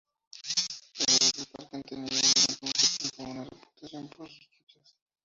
[0.97, 4.95] Las aguas del parque han tenido durante mucho tiempo una reputación por sus truchas.